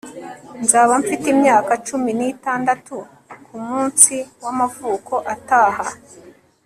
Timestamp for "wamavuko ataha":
4.43-5.85